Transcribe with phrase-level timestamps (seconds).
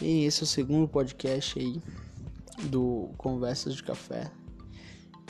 [0.00, 1.80] E esse é o segundo podcast aí
[2.64, 4.30] do Conversas de Café.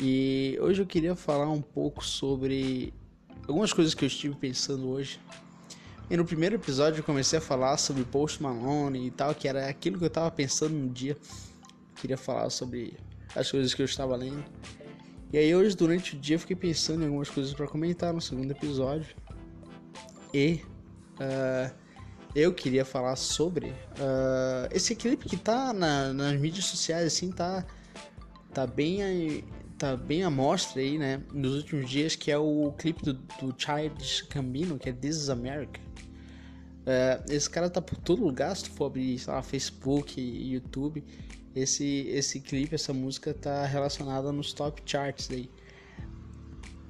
[0.00, 2.92] E hoje eu queria falar um pouco sobre
[3.46, 5.20] algumas coisas que eu estive pensando hoje.
[6.10, 9.68] E no primeiro episódio eu comecei a falar sobre Post Malone e tal, que era
[9.68, 11.12] aquilo que eu estava pensando no dia.
[11.12, 12.96] Eu queria falar sobre
[13.36, 14.44] as coisas que eu estava lendo.
[15.32, 18.20] E aí hoje durante o dia eu fiquei pensando em algumas coisas para comentar no
[18.20, 19.14] segundo episódio.
[20.32, 20.60] E
[21.20, 21.83] uh,
[22.34, 27.64] eu queria falar sobre uh, esse clipe que tá na, nas mídias sociais, assim, tá,
[28.52, 29.44] tá bem
[29.78, 33.54] tá bem à mostra aí, né, nos últimos dias, que é o clipe do, do
[33.56, 35.80] Childish Gambino, que é This is America.
[36.84, 41.02] Uh, esse cara tá por todo lugar, se tu for abrir, sei lá, Facebook, YouTube,
[41.54, 45.50] esse, esse clipe, essa música tá relacionada nos top charts aí.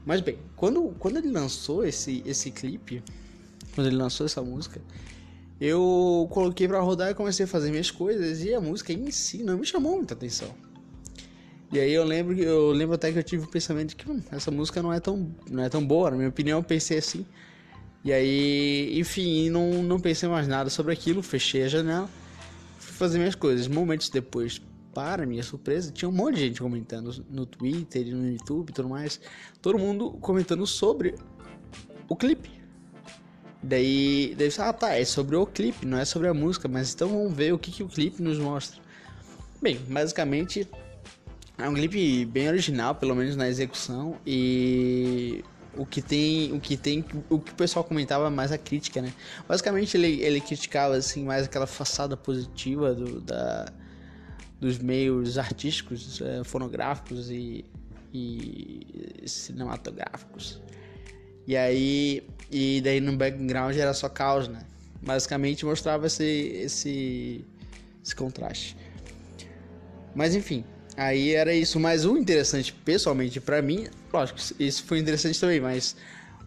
[0.05, 3.03] Mas bem, quando, quando ele lançou esse, esse clipe,
[3.75, 4.81] quando ele lançou essa música,
[5.61, 9.43] eu coloquei para rodar e comecei a fazer minhas coisas e a música em si
[9.43, 10.55] não me chamou muita atenção.
[11.73, 14.23] E aí eu lembro eu lembro até que eu tive o pensamento de que hum,
[14.31, 17.27] essa música não é tão não é tão boa, na minha opinião, eu pensei assim.
[18.05, 22.09] E aí, enfim, não não pensei mais nada sobre aquilo, fechei a janela,
[22.79, 23.67] fui fazer minhas coisas.
[23.67, 24.61] Momentos depois,
[24.93, 28.89] para minha surpresa, tinha um monte de gente comentando no Twitter, no YouTube e tudo
[28.89, 29.21] mais.
[29.63, 31.15] Todo mundo comentando sobre
[32.09, 32.64] o clipe.
[33.67, 37.09] Daí, daí ah tá, é sobre o clipe, não é sobre a música, mas então
[37.09, 38.79] vamos ver o que, que o clipe nos mostra.
[39.63, 40.69] Bem, basicamente
[41.57, 45.43] é um clipe bem original, pelo menos na execução, e
[45.79, 49.11] o que tem, o que tem, o que o pessoal comentava mais a crítica, né?
[49.49, 53.73] Basicamente ele, ele criticava assim mais aquela façada positiva do, da,
[54.61, 57.65] dos meios artísticos, é, fonográficos e,
[58.13, 60.61] e cinematográficos.
[61.47, 64.61] E aí, e daí no background era só caos, né?
[65.03, 67.45] Basicamente mostrava esse, esse,
[68.03, 68.77] esse contraste.
[70.15, 70.65] Mas enfim,
[70.97, 71.79] aí era isso.
[71.79, 75.97] Mas o interessante, pessoalmente, para mim, lógico, isso foi interessante também, mas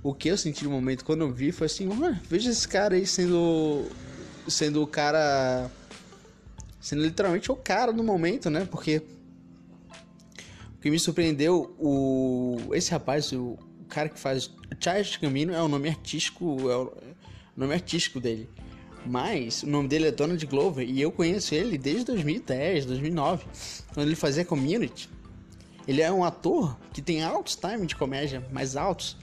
[0.01, 1.89] o que eu senti no momento quando eu vi foi assim,
[2.29, 3.85] veja esse cara aí sendo
[4.47, 5.69] sendo o cara
[6.79, 8.65] sendo literalmente o cara no momento, né?
[8.69, 9.01] Porque
[10.75, 15.67] o que me surpreendeu, o esse rapaz, o cara que faz Charles Camino é o
[15.67, 16.93] nome artístico, é o
[17.55, 18.49] nome artístico dele.
[19.05, 23.45] Mas o nome dele é Donald Glover e eu conheço ele desde 2010, 2009,
[23.93, 25.09] quando ele fazia Community.
[25.87, 29.15] Ele é um ator que tem altos times de comédia, mais altos.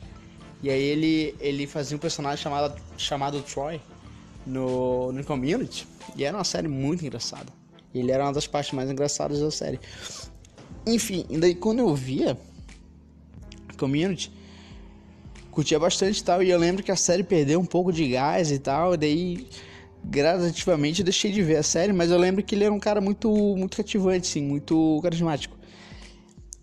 [0.63, 3.79] E aí ele, ele fazia um personagem chamado, chamado Troy
[4.47, 5.87] no, no Community.
[6.17, 7.53] E era uma série muito engraçada.
[7.95, 9.79] Ele era uma das partes mais engraçadas da série.
[10.87, 12.39] Enfim, daí quando eu via
[13.77, 14.33] Community,
[15.55, 16.43] curtia bastante e tal.
[16.43, 18.95] E eu lembro que a série perdeu um pouco de gás e tal.
[18.95, 19.49] E daí,
[20.05, 21.93] gradativamente, eu deixei de ver a série.
[21.93, 25.57] Mas eu lembro que ele era um cara muito, muito cativante, assim, muito carismático.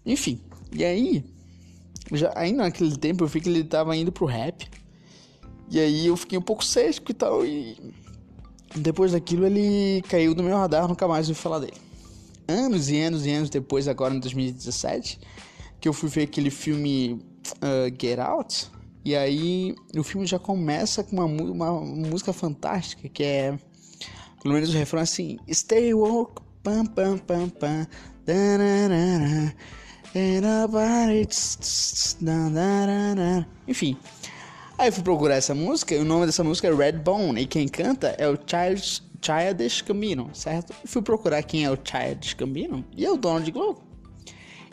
[0.06, 0.41] Enfim,
[0.74, 1.24] e aí,
[2.12, 4.69] já, ainda naquele tempo eu vi que ele tava indo pro rap.
[5.69, 7.46] E aí eu fiquei um pouco cético e tal.
[7.46, 7.78] E
[8.75, 11.78] depois daquilo ele caiu do meu radar, nunca mais ouvi falar dele.
[12.47, 15.19] Anos e anos e anos depois, agora em 2017,
[15.79, 17.22] que eu fui ver aquele filme
[17.58, 18.72] uh, Get Out.
[19.03, 23.57] E aí o filme já começa com uma, uma música fantástica que é.
[24.41, 27.88] Pelo menos o refrão é assim: Stay woke, pam pam pam pam.
[33.67, 33.97] Enfim.
[34.78, 37.45] Aí eu fui procurar essa música, e o nome dessa música é Red Bone, e
[37.45, 40.73] quem canta é o Child, Childish Gambino, certo?
[40.84, 43.91] Eu fui procurar quem é o Childish Gambino, e é o Donald Glover.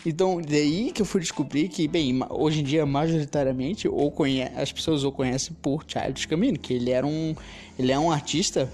[0.06, 4.72] Então, daí que eu fui descobrir que, bem, hoje em dia, majoritariamente, ou conhe as
[4.72, 7.34] pessoas o conhecem por Childish Gambino, que ele era um,
[7.78, 8.70] ele é um artista,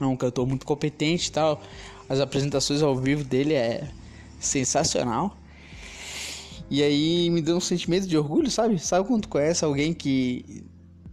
[0.00, 1.60] é um cantor muito competente e tal.
[2.08, 3.88] As apresentações ao vivo dele é
[4.38, 5.36] sensacional.
[6.70, 8.78] E aí me deu um sentimento de orgulho, sabe?
[8.78, 10.64] Sabe quando tu conhece alguém que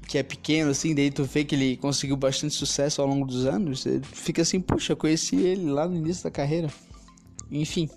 [0.08, 3.46] que é pequeno, assim, daí tu vê que ele conseguiu bastante sucesso ao longo dos
[3.46, 6.68] anos, fica assim, puxa, conheci ele lá no início da carreira.
[7.52, 7.88] Enfim,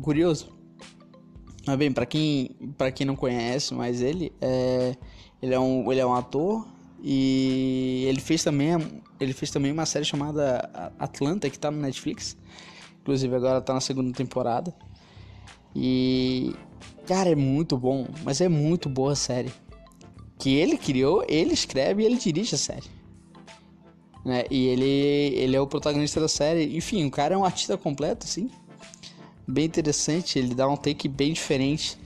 [0.00, 0.48] curioso.
[1.66, 4.96] Mas bem, para quem para quem não conhece, mas ele é
[5.40, 6.66] ele é um ele é um ator
[7.02, 8.70] e ele fez também
[9.18, 12.36] ele fez também uma série chamada Atlanta que tá no Netflix.
[13.00, 14.74] Inclusive agora tá na segunda temporada.
[15.74, 16.54] E
[17.06, 19.52] cara, é muito bom, mas é muito boa a série.
[20.38, 22.90] Que ele criou, ele escreve e ele dirige a série.
[24.24, 24.44] Né?
[24.50, 26.76] E ele ele é o protagonista da série.
[26.76, 28.50] Enfim, o cara é um artista completo assim
[29.46, 30.38] bem interessante.
[30.38, 31.98] Ele dá um take bem diferente,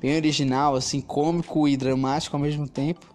[0.00, 3.06] bem original, assim, cômico e dramático ao mesmo tempo.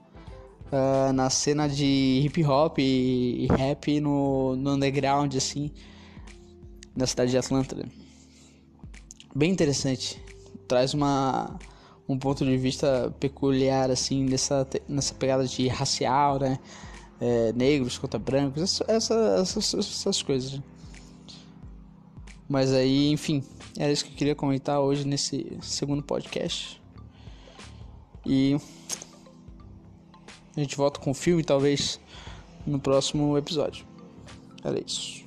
[0.71, 5.71] uh, na cena de hip hop e, rap no, no underground, assim,
[6.95, 7.77] na cidade de Atlanta.
[9.35, 10.21] Bem interessante.
[10.67, 11.57] Traz uma,
[12.07, 16.59] um ponto de vista peculiar, assim, nessa, nessa pegada de racial, né?
[17.19, 20.61] É, negros contra brancos, essa, essas, essas coisas.
[22.47, 23.43] Mas aí, enfim,
[23.77, 26.81] era isso que eu queria comentar hoje nesse segundo podcast.
[28.25, 28.57] E
[30.55, 31.99] a gente volta com o filme, talvez,
[32.65, 33.85] no próximo episódio.
[34.63, 35.26] Era isso.